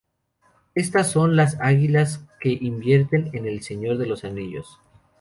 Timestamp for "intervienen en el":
2.59-3.61